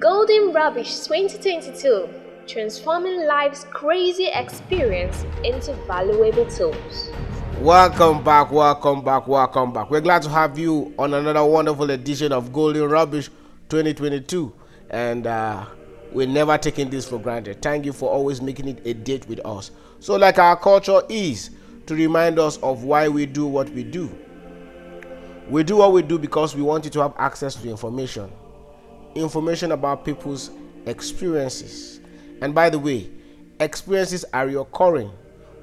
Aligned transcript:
Golden 0.00 0.54
Rubbish 0.54 1.00
2022 1.00 2.08
Transforming 2.46 3.26
Life's 3.26 3.64
Crazy 3.64 4.28
Experience 4.32 5.26
into 5.44 5.74
Valuable 5.86 6.46
Tools. 6.46 7.10
Welcome 7.58 8.24
back, 8.24 8.50
welcome 8.50 9.04
back, 9.04 9.28
welcome 9.28 9.74
back. 9.74 9.90
We're 9.90 10.00
glad 10.00 10.22
to 10.22 10.30
have 10.30 10.58
you 10.58 10.94
on 10.98 11.12
another 11.12 11.44
wonderful 11.44 11.90
edition 11.90 12.32
of 12.32 12.50
Golden 12.50 12.88
Rubbish 12.88 13.28
2022. 13.68 14.50
And 14.88 15.26
uh, 15.26 15.66
we're 16.12 16.26
never 16.26 16.56
taking 16.56 16.88
this 16.88 17.06
for 17.06 17.18
granted. 17.18 17.60
Thank 17.60 17.84
you 17.84 17.92
for 17.92 18.08
always 18.08 18.40
making 18.40 18.68
it 18.68 18.80
a 18.86 18.94
date 18.94 19.28
with 19.28 19.44
us. 19.44 19.70
So, 19.98 20.16
like 20.16 20.38
our 20.38 20.56
culture 20.56 21.02
is, 21.10 21.50
to 21.84 21.94
remind 21.94 22.38
us 22.38 22.56
of 22.62 22.84
why 22.84 23.06
we 23.08 23.26
do 23.26 23.46
what 23.46 23.68
we 23.68 23.84
do. 23.84 24.10
We 25.50 25.62
do 25.62 25.76
what 25.76 25.92
we 25.92 26.00
do 26.00 26.18
because 26.18 26.56
we 26.56 26.62
want 26.62 26.86
you 26.86 26.90
to 26.92 27.02
have 27.02 27.12
access 27.18 27.54
to 27.56 27.68
information 27.68 28.32
information 29.14 29.72
about 29.72 30.04
people's 30.04 30.50
experiences. 30.86 32.00
And 32.40 32.54
by 32.54 32.70
the 32.70 32.78
way, 32.78 33.10
experiences 33.60 34.24
are 34.32 34.46
recurring. 34.46 35.10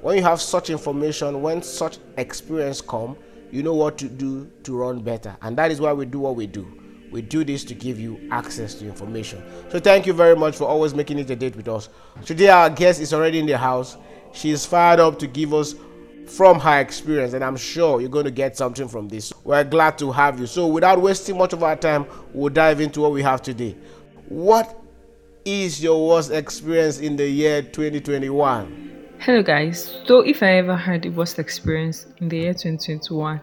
When 0.00 0.16
you 0.16 0.22
have 0.22 0.40
such 0.40 0.70
information, 0.70 1.42
when 1.42 1.62
such 1.62 1.98
experience 2.16 2.80
come, 2.80 3.16
you 3.50 3.62
know 3.62 3.74
what 3.74 3.98
to 3.98 4.08
do 4.08 4.50
to 4.62 4.76
run 4.76 5.00
better. 5.00 5.36
And 5.42 5.56
that 5.58 5.70
is 5.70 5.80
why 5.80 5.92
we 5.92 6.06
do 6.06 6.20
what 6.20 6.36
we 6.36 6.46
do. 6.46 6.66
We 7.10 7.22
do 7.22 7.42
this 7.42 7.64
to 7.64 7.74
give 7.74 7.98
you 7.98 8.20
access 8.30 8.74
to 8.74 8.86
information. 8.86 9.42
So 9.70 9.80
thank 9.80 10.06
you 10.06 10.12
very 10.12 10.36
much 10.36 10.56
for 10.56 10.64
always 10.64 10.94
making 10.94 11.18
it 11.18 11.30
a 11.30 11.36
date 11.36 11.56
with 11.56 11.66
us. 11.68 11.88
Today 12.24 12.48
our 12.50 12.68
guest 12.68 13.00
is 13.00 13.14
already 13.14 13.38
in 13.38 13.46
the 13.46 13.56
house. 13.56 13.96
She 14.32 14.50
is 14.50 14.66
fired 14.66 15.00
up 15.00 15.18
to 15.20 15.26
give 15.26 15.54
us 15.54 15.74
from 16.28 16.60
her 16.60 16.80
experience, 16.80 17.32
and 17.32 17.42
I'm 17.42 17.56
sure 17.56 18.00
you're 18.00 18.10
going 18.10 18.26
to 18.26 18.30
get 18.30 18.56
something 18.56 18.88
from 18.88 19.08
this. 19.08 19.32
We're 19.44 19.64
glad 19.64 19.98
to 19.98 20.12
have 20.12 20.38
you. 20.38 20.46
So, 20.46 20.66
without 20.66 21.00
wasting 21.00 21.38
much 21.38 21.52
of 21.52 21.62
our 21.62 21.76
time, 21.76 22.06
we'll 22.32 22.52
dive 22.52 22.80
into 22.80 23.00
what 23.00 23.12
we 23.12 23.22
have 23.22 23.42
today. 23.42 23.76
What 24.28 24.78
is 25.44 25.82
your 25.82 26.06
worst 26.06 26.30
experience 26.30 27.00
in 27.00 27.16
the 27.16 27.26
year 27.26 27.62
2021? 27.62 29.16
Hello, 29.20 29.42
guys. 29.42 29.98
So, 30.04 30.20
if 30.20 30.42
I 30.42 30.58
ever 30.58 30.76
had 30.76 31.02
the 31.02 31.08
worst 31.08 31.38
experience 31.38 32.06
in 32.18 32.28
the 32.28 32.38
year 32.38 32.52
2021, 32.52 33.40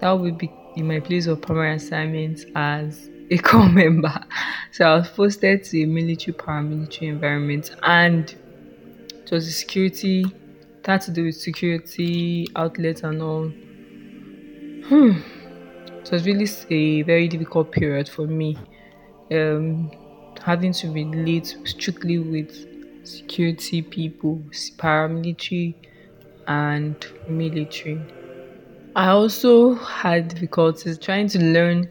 that 0.00 0.12
would 0.12 0.38
be 0.38 0.50
in 0.76 0.86
my 0.86 1.00
place 1.00 1.26
of 1.26 1.42
permanent 1.42 1.82
assignment 1.82 2.44
as 2.54 3.10
a 3.30 3.38
corps 3.38 3.68
member. 3.68 4.14
So, 4.70 4.86
I 4.86 4.94
was 4.98 5.08
posted 5.08 5.64
to 5.64 5.82
a 5.82 5.86
military 5.86 6.34
paramilitary 6.34 7.08
environment, 7.08 7.74
and 7.82 8.34
it 9.10 9.30
was 9.30 9.48
a 9.48 9.52
security 9.52 10.24
that 10.84 11.02
to 11.02 11.10
do 11.10 11.24
with 11.24 11.36
security 11.36 12.48
outlets 12.56 13.02
and 13.02 13.22
all. 13.22 13.48
Hmm. 14.88 15.20
It 15.86 16.10
was 16.10 16.26
really 16.26 16.48
a 16.70 17.02
very 17.02 17.28
difficult 17.28 17.70
period 17.70 18.08
for 18.08 18.26
me. 18.26 18.58
Um, 19.30 19.90
having 20.44 20.72
to 20.72 20.90
relate 20.90 21.56
strictly 21.64 22.18
with 22.18 22.50
security 23.06 23.82
people, 23.82 24.42
paramilitary 24.76 25.74
and 26.48 27.06
military. 27.28 28.00
I 28.94 29.08
also 29.08 29.74
had 29.74 30.28
difficulties 30.28 30.98
trying 30.98 31.28
to 31.28 31.38
learn 31.38 31.88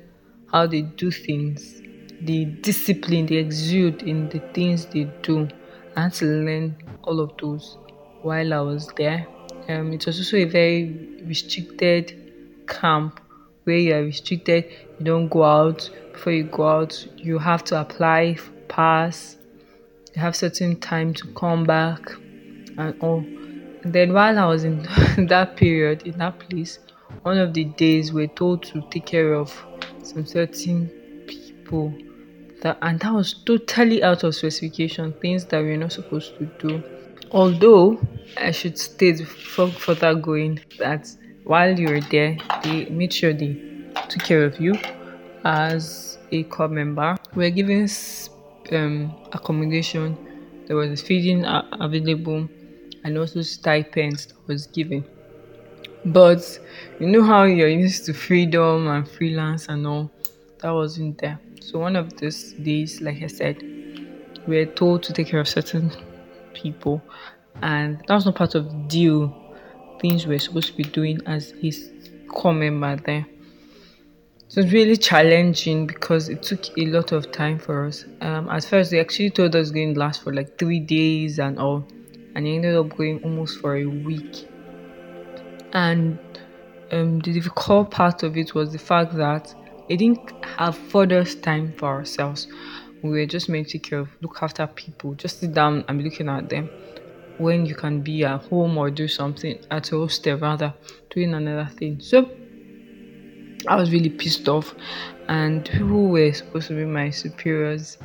how 0.52 0.68
they 0.68 0.82
do 0.82 1.10
things, 1.10 1.82
the 2.22 2.46
discipline 2.46 3.26
they 3.26 3.38
exude 3.38 4.04
in 4.04 4.30
the 4.30 4.40
things 4.54 4.86
they 4.88 5.06
do. 5.24 5.48
I 5.96 6.04
had 6.04 6.14
to 6.16 6.26
learn 6.26 6.76
all 7.04 7.20
of 7.20 7.32
those 7.42 7.78
while 8.22 8.54
I 8.54 8.62
was 8.62 8.88
there. 8.98 9.28
Um, 9.70 9.94
it 9.94 10.06
was 10.06 10.20
also 10.20 10.38
a 10.38 10.46
very 10.46 11.22
restricted 11.24 12.66
camp 12.68 13.20
where 13.64 13.78
you 13.78 13.94
are 13.94 14.04
restricted. 14.04 14.66
You 15.00 15.06
don't 15.06 15.28
go 15.28 15.44
out. 15.44 15.90
Before 16.14 16.34
you 16.34 16.44
go 16.44 16.68
out, 16.68 17.08
you 17.18 17.38
have 17.38 17.64
to 17.66 17.80
apply 17.80 18.38
pass. 18.68 19.38
You 20.16 20.22
have 20.22 20.36
certain 20.36 20.80
time 20.80 21.14
to 21.16 21.28
come 21.34 21.64
back 21.64 22.12
and 22.78 22.96
all. 23.02 23.20
And 23.84 23.94
then 23.94 24.14
while 24.14 24.38
I 24.38 24.46
was 24.46 24.64
in 24.64 24.84
that 25.28 25.58
period 25.58 26.04
in 26.04 26.18
that 26.20 26.40
place, 26.40 26.80
one 27.24 27.38
of 27.38 27.54
the 27.54 27.66
days 27.66 28.14
we're 28.14 28.28
told 28.28 28.64
to 28.64 28.82
take 28.90 29.06
care 29.06 29.34
of 29.34 29.54
some 30.04 30.26
certain 30.26 30.88
people 31.28 31.94
that 32.62 32.78
and 32.82 33.00
that 33.00 33.14
was 33.14 33.34
totally 33.46 34.04
out 34.04 34.24
of 34.24 34.36
specification, 34.36 35.14
things 35.14 35.46
that 35.46 35.62
we're 35.62 35.78
not 35.78 35.92
supposed 35.92 36.38
to 36.38 36.46
do. 36.60 36.84
Although 37.32 38.00
I 38.38 38.52
should 38.52 38.78
state 38.78 39.26
further 39.28 40.16
going 40.16 40.60
that 40.80 41.10
while 41.44 41.78
you're 41.78 42.02
there, 42.02 42.38
they 42.64 42.86
made 42.86 43.14
sure 43.14 43.34
they 43.34 43.58
took 44.10 44.24
care 44.24 44.46
of 44.46 44.60
you 44.60 44.76
as 45.44 46.18
a 46.32 46.44
club 46.44 46.72
member. 46.72 47.18
We're 47.36 47.50
given 47.50 47.88
um, 48.72 49.16
accommodation, 49.32 50.18
there 50.68 50.76
was 50.76 51.02
feeding 51.02 51.46
available, 51.46 52.48
and 53.04 53.18
also 53.18 53.42
stipends 53.42 54.28
that 54.28 54.48
was 54.48 54.68
given. 54.68 55.04
But 56.06 56.60
you 57.00 57.08
know 57.08 57.24
how 57.24 57.44
you're 57.44 57.68
used 57.68 58.06
to 58.06 58.14
freedom 58.14 58.88
and 58.88 59.08
freelance 59.08 59.68
and 59.68 59.86
all, 59.86 60.12
that 60.60 60.72
wasn't 60.72 61.20
there. 61.20 61.40
So 61.60 61.80
one 61.80 61.96
of 61.96 62.18
those 62.18 62.54
days, 62.54 63.02
like 63.02 63.22
I 63.22 63.28
said, 63.28 63.62
we 64.48 64.58
were 64.58 64.66
told 64.66 65.04
to 65.04 65.14
take 65.14 65.28
care 65.28 65.40
of 65.40 65.48
certain 65.48 65.92
people, 66.54 67.02
and 67.62 68.00
that 68.08 68.14
was 68.14 68.26
not 68.26 68.36
part 68.36 68.56
of 68.56 68.70
the 68.70 68.78
deal. 68.88 69.38
Things 70.00 70.26
we 70.26 70.36
are 70.36 70.40
supposed 70.40 70.70
to 70.70 70.78
be 70.78 70.84
doing 70.84 71.20
as 71.26 71.52
his 71.52 71.92
corps 72.28 72.54
member 72.54 72.96
there. 72.96 73.26
So 74.48 74.60
it 74.60 74.66
was 74.66 74.74
really 74.74 74.98
challenging 74.98 75.88
because 75.88 76.28
it 76.28 76.44
took 76.44 76.66
a 76.78 76.86
lot 76.88 77.12
of 77.12 77.32
time 77.32 77.58
for 77.60 77.86
us. 77.86 78.06
Um, 78.20 78.50
at 78.50 78.66
first, 78.66 78.92
they 78.92 79.00
actually 79.00 79.30
told 79.30 79.56
us 79.56 79.56
it 79.56 79.60
was 79.60 79.72
going 79.72 79.94
to 79.94 80.00
last 80.00 80.24
for 80.24 80.34
like 80.34 80.58
three 80.58 80.80
days 80.80 81.40
and 81.40 81.58
all, 81.58 81.88
and 82.36 82.48
it 82.48 82.56
ended 82.56 82.76
up 82.76 82.96
going 82.98 83.24
almost 83.24 83.60
for 83.60 83.78
a 83.78 83.86
week. 83.86 84.48
And 85.74 86.20
um, 86.92 87.20
the 87.20 87.32
difficult 87.32 87.92
part 87.92 88.24
of 88.24 88.36
it 88.36 88.54
was 88.54 88.74
the 88.74 88.80
fact 88.80 89.16
that 89.16 89.54
it 89.88 89.98
didn't 89.98 90.32
have 90.58 90.78
further 90.78 91.24
time 91.24 91.74
for 91.78 91.88
ourselves 91.88 92.48
we 93.02 93.10
were 93.10 93.26
just 93.26 93.50
meant 93.50 93.70
to 93.70 93.80
care 93.80 94.00
of, 94.00 94.10
look 94.22 94.42
after 94.42 94.66
people, 94.68 95.14
just 95.16 95.40
sit 95.40 95.54
down 95.54 95.84
and 95.88 95.98
be 95.98 96.04
looking 96.04 96.30
at 96.30 96.50
them. 96.50 96.70
When 97.42 97.66
you 97.66 97.76
can 97.76 98.02
be 98.02 98.24
at 98.24 98.42
home 98.44 98.78
or 98.78 98.92
do 98.92 99.08
something 99.08 99.60
at 99.72 99.92
a 99.92 99.98
hostel, 99.98 100.38
rather 100.38 100.74
doing 101.10 101.34
another 101.34 101.70
thing. 101.76 102.00
So 102.00 102.30
I 103.68 103.76
was 103.76 103.92
really 103.92 104.10
pissed 104.10 104.48
off, 104.48 104.76
and 105.28 105.68
who 105.68 106.10
were 106.10 106.32
supposed 106.34 106.68
to 106.68 106.76
be 106.76 106.86
my 106.86 107.10
superiors 107.10 107.98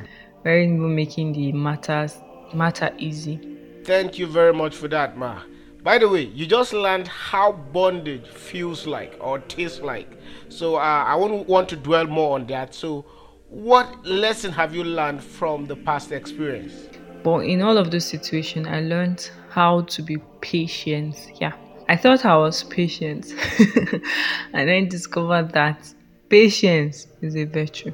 weren't 0.43 0.73
even 0.73 0.95
making 0.95 1.33
the 1.33 1.51
matters 1.51 2.17
matter 2.53 2.93
easy. 2.97 3.39
Thank 3.83 4.17
you 4.17 4.27
very 4.27 4.53
much 4.53 4.75
for 4.75 4.87
that, 4.87 5.17
Ma. 5.17 5.41
By 5.83 5.97
the 5.97 6.09
way, 6.09 6.23
you 6.23 6.45
just 6.45 6.73
learned 6.73 7.07
how 7.07 7.53
bondage 7.53 8.27
feels 8.27 8.85
like 8.85 9.15
or 9.19 9.39
tastes 9.39 9.79
like. 9.79 10.09
So 10.49 10.75
uh, 10.75 10.79
I 10.79 11.15
won't 11.15 11.47
want 11.47 11.69
to 11.69 11.75
dwell 11.75 12.07
more 12.07 12.35
on 12.35 12.47
that. 12.47 12.75
So 12.75 13.05
what 13.49 14.05
lesson 14.05 14.51
have 14.51 14.75
you 14.75 14.83
learned 14.83 15.23
from 15.23 15.65
the 15.65 15.75
past 15.75 16.11
experience? 16.11 16.89
But 17.23 17.39
in 17.45 17.61
all 17.61 17.77
of 17.77 17.91
those 17.91 18.05
situations, 18.05 18.67
I 18.67 18.81
learned 18.81 19.29
how 19.49 19.81
to 19.81 20.01
be 20.01 20.17
patient. 20.41 21.15
Yeah, 21.39 21.53
I 21.89 21.97
thought 21.97 22.25
I 22.25 22.37
was 22.37 22.63
patient, 22.63 23.33
and 24.53 24.69
then 24.69 24.87
discovered 24.89 25.51
that 25.53 25.93
patience 26.29 27.07
is 27.21 27.35
a 27.35 27.45
virtue. 27.45 27.93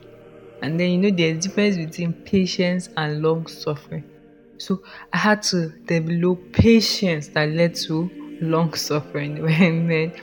And 0.62 0.80
then 0.80 0.92
you 0.92 0.98
know 0.98 1.16
there's 1.16 1.38
a 1.38 1.42
difference 1.42 1.78
between 1.78 2.14
patience 2.14 2.90
and 2.96 3.22
long 3.22 3.48
suffering. 3.48 4.06
So 4.58 4.82
I 5.12 5.18
had 5.18 5.42
to 5.44 5.70
develop 5.86 6.54
patience 6.54 7.28
that 7.30 7.50
led 7.50 7.76
to 7.88 8.10
long 8.42 8.74
suffering. 8.74 9.42
When 9.44 9.88
then 9.88 10.12
it 10.12 10.22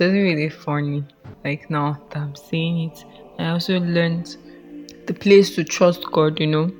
was 0.00 0.12
really 0.12 0.48
funny. 0.48 1.04
Like 1.44 1.70
now 1.70 2.02
that 2.10 2.20
I'm 2.22 2.34
saying 2.34 2.90
it, 2.90 3.04
I 3.38 3.50
also 3.50 3.78
learned 3.80 4.36
the 5.06 5.14
place 5.14 5.54
to 5.56 5.64
trust 5.64 6.04
God, 6.12 6.40
you 6.40 6.46
know, 6.46 6.70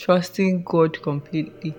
trusting 0.00 0.62
God 0.64 1.00
completely. 1.02 1.74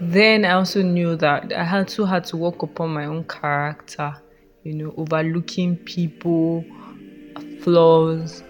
Then 0.00 0.44
I 0.44 0.52
also 0.52 0.82
knew 0.82 1.14
that 1.16 1.52
I 1.52 1.62
had 1.62 1.88
to 1.88 2.04
had 2.04 2.24
to 2.26 2.36
work 2.36 2.62
upon 2.62 2.90
my 2.90 3.04
own 3.04 3.24
character, 3.24 4.16
you 4.64 4.72
know, 4.74 4.94
overlooking 4.96 5.76
people, 5.76 6.64
flaws 7.60 8.42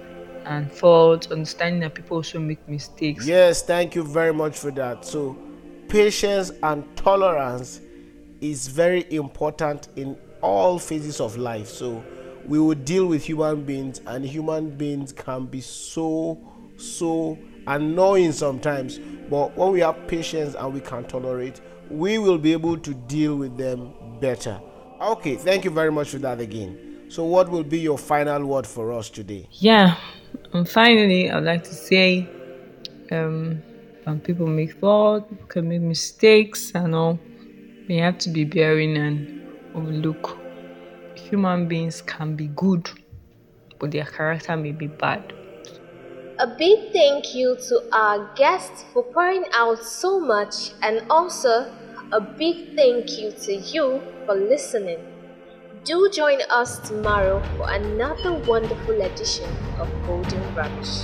and 0.46 0.70
faults, 0.72 1.30
understanding 1.30 1.80
that 1.80 1.94
people 1.94 2.18
also 2.18 2.38
make 2.38 2.66
mistakes. 2.68 3.26
Yes, 3.26 3.62
thank 3.62 3.94
you 3.94 4.04
very 4.04 4.32
much 4.32 4.56
for 4.58 4.70
that. 4.70 5.04
So, 5.04 5.36
patience 5.88 6.50
and 6.62 6.84
tolerance 6.96 7.80
is 8.40 8.68
very 8.68 9.12
important 9.12 9.88
in 9.96 10.16
all 10.40 10.78
phases 10.78 11.20
of 11.20 11.36
life. 11.36 11.68
So, 11.68 12.02
we 12.46 12.58
will 12.58 12.74
deal 12.74 13.06
with 13.06 13.24
human 13.24 13.64
beings, 13.64 14.00
and 14.06 14.24
human 14.24 14.70
beings 14.70 15.12
can 15.12 15.46
be 15.46 15.60
so, 15.60 16.38
so 16.80 17.38
annoying 17.66 18.32
sometimes. 18.32 18.98
But 19.28 19.56
when 19.56 19.72
we 19.72 19.80
have 19.80 20.06
patience 20.08 20.54
and 20.54 20.74
we 20.74 20.80
can 20.80 21.04
tolerate, 21.04 21.60
we 21.88 22.18
will 22.18 22.38
be 22.38 22.52
able 22.52 22.78
to 22.78 22.94
deal 22.94 23.36
with 23.36 23.56
them 23.56 23.92
better. 24.20 24.60
Okay, 25.00 25.36
thank 25.36 25.64
you 25.64 25.70
very 25.70 25.92
much 25.92 26.10
for 26.10 26.18
that 26.18 26.40
again. 26.40 27.06
So, 27.08 27.24
what 27.24 27.48
will 27.48 27.64
be 27.64 27.80
your 27.80 27.98
final 27.98 28.44
word 28.44 28.66
for 28.66 28.92
us 28.92 29.08
today? 29.10 29.48
Yeah, 29.52 29.96
and 30.52 30.68
finally, 30.68 31.30
I'd 31.30 31.42
like 31.42 31.64
to 31.64 31.74
say 31.74 32.28
um, 33.10 33.62
and 34.06 34.22
people 34.22 34.46
make 34.46 34.74
thoughts, 34.78 35.32
can 35.48 35.68
make 35.68 35.80
mistakes 35.80 36.72
and 36.74 36.94
all. 36.94 37.18
We 37.88 37.96
have 37.96 38.18
to 38.18 38.30
be 38.30 38.44
bearing 38.44 38.96
and 38.96 39.46
overlook. 39.74 40.38
Human 41.14 41.68
beings 41.68 42.02
can 42.02 42.36
be 42.36 42.48
good, 42.48 42.88
but 43.78 43.90
their 43.90 44.04
character 44.04 44.56
may 44.56 44.72
be 44.72 44.86
bad. 44.86 45.32
A 46.40 46.46
big 46.46 46.90
thank 46.90 47.34
you 47.34 47.54
to 47.68 47.82
our 47.92 48.34
guests 48.34 48.82
for 48.94 49.02
pouring 49.02 49.44
out 49.52 49.84
so 49.84 50.18
much, 50.18 50.70
and 50.80 51.04
also 51.10 51.70
a 52.12 52.20
big 52.22 52.74
thank 52.74 53.18
you 53.18 53.30
to 53.44 53.56
you 53.56 54.00
for 54.24 54.34
listening. 54.34 55.00
Do 55.84 56.08
join 56.10 56.40
us 56.48 56.78
tomorrow 56.88 57.42
for 57.58 57.70
another 57.70 58.32
wonderful 58.48 59.02
edition 59.02 59.50
of 59.78 59.88
Golden 60.06 60.54
Rubbish. 60.54 61.02